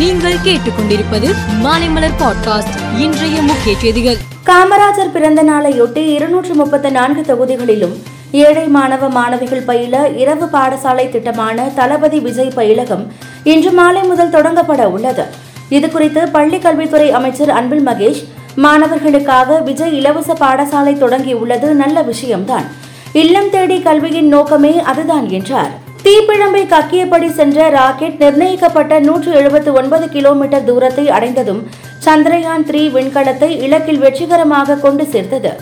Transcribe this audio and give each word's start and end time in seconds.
நீங்கள் 0.00 0.36
கேட்டுக்கொண்டிருப்பது 0.44 1.34
மாலைமலர் 1.62 2.12
பாட்காஸ்ட். 2.18 2.98
இன்றைய 2.98 3.42
முக்கிய 3.42 3.78
செய்திகள். 3.78 4.16
காமராஜர் 4.46 5.10
பிறந்த 5.12 5.42
நாளையொட்டி 5.42 5.96
இருநூற்று 5.96 6.54
முப்பத்தி 6.54 6.90
நான்கு 6.90 7.34
தொகுதிகளிலும் 7.34 8.02
ஏழை 8.30 8.66
மாணவ 8.66 9.08
மாணவிகள் 9.08 9.60
பயில 9.60 10.08
இரவு 10.08 10.44
பாடசாலை 10.44 11.08
திட்டமான 11.08 11.70
தளபதி 11.74 12.20
விஜய் 12.20 12.52
பயிலகம் 12.56 13.06
இன்று 13.44 13.70
மாலை 13.70 14.02
முதல் 14.02 14.30
தொடங்கப்பட 14.30 14.84
உள்ளது. 14.84 15.24
இதுகுறித்து 15.70 16.30
பள்ளிக் 16.32 16.62
கல்வித்துறை 16.62 17.10
அமைச்சர் 17.10 17.50
அன்பில் 17.50 17.86
மகேஷ் 17.86 18.24
மாணவர்களுக்காக 18.56 19.58
விஜய் 19.58 19.96
இலவச 19.96 20.32
பாடசாலை 20.32 20.94
தொடங்கியுள்ளது 20.94 21.72
நல்ல 21.72 22.02
விஷயம்தான். 22.02 22.64
இல்லம் 23.12 23.50
தேடி 23.50 23.80
கல்வியின் 23.80 24.28
நோக்கமே 24.28 24.80
அதுதான் 24.80 25.30
என்றார். 25.30 25.88
தீப்பிழம்பை 26.04 26.60
கக்கியபடி 26.72 27.28
சென்ற 27.38 27.68
ராக்கெட் 27.70 28.20
நிர்ணயிக்கப்பட்ட 28.22 28.92
நூற்று 29.06 29.30
எழுபத்து 29.40 29.70
ஒன்பது 29.80 30.06
கிலோமீட்டர் 30.14 30.66
தூரத்தை 30.68 31.04
அடைந்ததும் 31.16 31.60
சந்திரயான் 32.06 32.64
த்ரீ 32.68 32.82
விண்கலத்தை 32.94 33.50
இலக்கில் 33.66 34.00
வெற்றிகரமாக 34.04 34.78
கொண்டு 34.84 35.04
சேர்த்தது. 35.06 35.52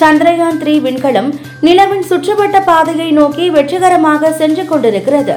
சந்திரயான் 0.00 0.58
த்ரீ 0.62 0.74
விண்கலம் 0.84 1.30
நிலவின் 1.66 2.04
சுற்றுவட்ட 2.10 2.58
பாதையை 2.70 3.08
நோக்கி 3.20 3.46
வெற்றிகரமாக 3.56 4.32
சென்று 4.40 4.64
கொண்டிருக்கிறது. 4.66 5.36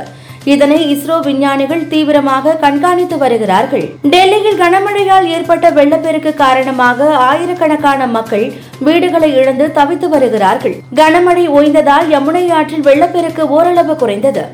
இதனை 0.54 0.77
இஸ்ரோ 0.94 1.16
விஞ்ஞானிகள் 1.26 1.81
தீவிரமாக 1.88 2.54
கண்காணித்து 2.63 3.18
வருகிறார்கள். 3.18 3.84
டெல்லியில் 4.13 4.59
கனமழையால் 4.62 5.27
ஏற்பட்ட 5.36 5.70
வெள்ளப்பெருக்கு 5.70 6.32
காரணமாக 6.34 7.09
ஆயிரக்கணக்கான 7.30 8.08
மக்கள் 8.08 8.46
வீடுகளை 8.88 9.30
இழந்து 9.40 9.68
தவித்து 9.77 10.09
வருகிறார்கள். 10.09 10.76
கனமழை 10.99 11.46
ஓய்ந்ததால் 11.58 12.08
யமுனை 12.16 12.44
ஆற்றில் 12.59 12.88
வெள்ளப்பெருக்கு 12.90 13.46
ஓரளவு 13.58 13.96
குறைந்தது. 13.96 14.46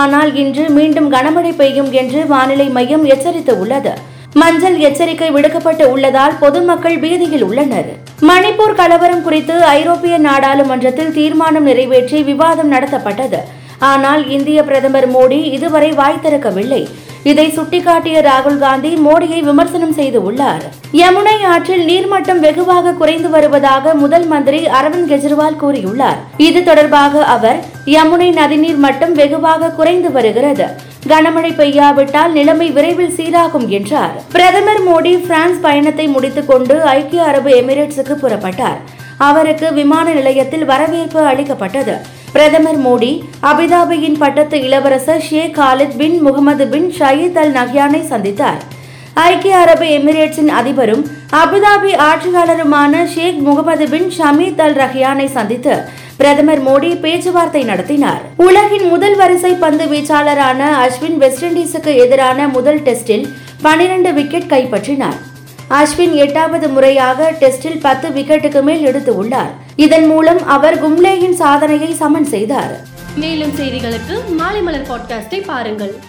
ஆனால் 0.00 0.30
இன்று 0.42 0.64
மீண்டும் 0.78 1.08
கனமழை 1.12 1.52
பெய்யும் 1.56 1.90
என்று 1.92 2.26
வானிலை 2.26 2.68
மையம் 2.76 3.04
எச்சரித்து 3.14 3.54
உள்ளது 3.62 3.94
மஞ்சள் 4.40 4.78
எச்சரிக்கை 4.86 5.28
விடுக்கப்பட்டு 5.34 5.84
உள்ளதால் 5.92 6.34
பொதுமக்கள் 6.40 6.98
பீதியில் 7.02 7.44
உள்ளனர். 7.48 7.88
மணிப்பூர் 8.30 8.78
கலவரம் 8.80 9.22
குறித்து 9.26 9.54
ஐரோப்பிய 9.64 10.18
நாடாளுமன்றத்தில் 10.18 11.14
தீர்மானம் 11.18 11.68
நிறைவேற்றி 11.70 12.18
விவாதம் 12.22 12.72
நடத்தப்பட்டது. 12.72 13.40
ஆனால் 13.78 14.28
இந்திய 14.28 14.62
பிரதமர் 14.62 15.10
மோடி 15.10 15.42
இதுவரை 15.52 15.92
வாய் 15.92 16.22
திறக்கவில்லை. 16.22 16.88
இதை 17.22 17.52
சுட்டிக்காட்டிய 17.56 18.22
ராகுல் 18.22 18.58
காந்தி 18.58 18.94
மோடியை 18.94 19.40
விமர்சனம் 19.40 19.92
செய்து 19.92 20.22
உள்ளார். 20.22 20.62
யமுனை 20.92 21.42
ஆற்றில் 21.42 21.86
நீர்மட்டம் 21.86 22.38
வெகுவாக 22.38 22.92
குறைந்து 22.92 23.30
வருவதாக 23.30 23.94
முதல் 23.94 24.26
மந்திரி 24.26 24.66
அரவிந்த் 24.66 25.10
கெஜ்ரிவால் 25.12 25.58
கூறியுள்ளார். 25.62 26.16
இது 26.36 26.62
தொடர்பாக 26.62 27.24
அவர் 27.24 27.56
யமுனை 27.84 28.32
நதிநீர் 28.32 28.76
மட்டம் 28.76 29.12
வெகுவாக 29.12 29.70
குறைந்து 29.70 30.12
வருகிறது. 30.12 30.66
கனமழை 31.08 31.54
பெய்யாவிட்டால் 31.56 32.32
நிலைமை 32.32 32.70
விரைவில் 32.70 33.14
சீராகும் 33.16 33.68
என்றார். 33.68 34.22
பிரதமர் 34.32 34.88
மோடி 34.88 35.26
பிரான்ஸ் 35.26 35.60
பயணத்தை 35.60 36.08
முடித்துக் 36.08 36.46
கொண்டு 36.46 36.82
ஐக்கிய 36.82 37.22
அரபு 37.22 37.50
எமிரேட்ஸுக்கு 37.50 38.12
புறப்பட்டார். 38.12 38.78
அவருக்கு 39.16 39.72
விமான 39.72 40.12
நிலையத்தில் 40.12 40.64
வரவேற்பு 40.64 41.20
அளிக்கப்பட்டது. 41.20 42.15
பிரதமர் 42.32 42.80
மோடி 42.86 43.10
அபிதாபியின் 43.42 44.18
பட்டத்து 44.18 44.56
இளவரசர் 44.60 45.22
Sheikh 45.28 45.54
Khalid 45.58 45.96
bin 45.96 46.16
Mohammed 46.20 46.64
bin 46.68 46.88
Zayed 46.98 47.38
Al 47.42 47.52
நஹ்யானை 47.52 48.00
சந்தித்தார். 48.12 48.58
ஐக்கிய 49.14 49.56
அரபு 49.56 49.86
எமிரேட்ஸின் 49.98 50.50
அதிபரும் 50.60 51.04
Abu Dhabi 51.42 51.92
ஆட்சியாளருமான 52.08 53.04
Sheikh 53.14 53.38
Mohammed 53.48 53.88
bin 53.88 54.10
Zayed 54.18 54.60
Al 54.60 54.76
ரஹ்யானை 54.82 55.28
சந்தித்து 55.36 55.76
பிரதமர் 56.16 56.62
மோடி 56.66 56.90
பேச்சுவார்த்தை 57.00 57.62
நடத்தினார். 57.64 58.20
உலகின் 58.36 58.86
முதல் 58.88 59.16
வரிசை 59.16 59.52
பந்து 59.52 59.84
வீச்சாளரான 59.84 60.60
அஸ்வின் 60.84 61.16
வெஸ்ட் 61.16 61.44
இண்டீஸுக்கு 61.44 61.94
எதிரான 62.04 62.48
முதல் 62.48 62.78
டெஸ்டில் 62.78 63.26
பனிரண்டு 63.62 64.12
விக்கெட் 64.12 64.52
கைப்பற்றினார். 64.54 65.18
அஸ்வின் 65.70 66.12
எட்டாவது 66.12 66.68
முறையாக 66.68 67.32
டெஸ்டில் 67.40 67.80
பத்து 67.80 68.08
விக்கெட்டுக்கு 68.08 68.62
மேல் 68.62 68.84
எடுத்து 68.84 69.16
உள்ளார். 69.16 69.50
இதன் 69.76 70.06
மூலம் 70.06 70.46
அவர் 70.46 70.76
கும்லேயின் 70.84 71.32
சாதனையை 71.32 71.94
சமன் 71.94 72.24
செய்தார். 72.24 72.76
மேலும் 73.16 73.50
செய்திகளுக்கு 73.50 74.34
மாலை 74.36 74.62
மலர் 74.62 74.86
பாட்காஸ்டை 74.86 75.44
பாருங்கள். 75.44 76.00